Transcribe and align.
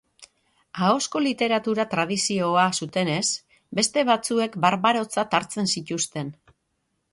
Ahozko 0.85 1.19
literatura 1.25 1.85
tradizioa 1.91 2.63
zutenez, 2.81 3.21
beste 3.81 4.07
batzuek 4.11 4.59
barbarotzat 4.67 5.39
hartzen 5.41 5.73
zituzten. 5.79 6.35